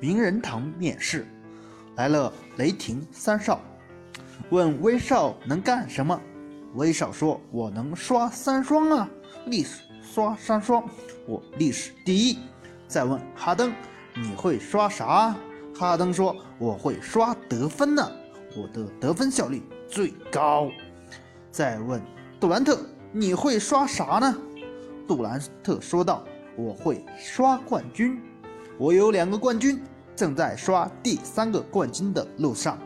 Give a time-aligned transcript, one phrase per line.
[0.00, 1.26] 名人堂面试，
[1.96, 3.60] 来了雷霆三少，
[4.48, 6.18] 问威少能干什么？
[6.74, 9.08] 威少说：“我能刷三双啊，
[9.46, 10.82] 历史刷三双，
[11.26, 12.38] 我历史第一。”
[12.88, 13.72] 再问哈登
[14.14, 15.36] ：“你会刷啥？”
[15.76, 18.10] 哈登说：“我会刷得分呢，
[18.56, 20.70] 我的得分效率最高。”
[21.50, 22.00] 再问
[22.38, 22.80] 杜兰特
[23.12, 24.34] ：“你会刷啥呢？”
[25.08, 26.24] 杜兰特说道
[26.56, 28.22] ：“我会刷冠军，
[28.80, 29.78] 我有两个冠军，
[30.16, 32.78] 正在刷第三个冠军的路上。”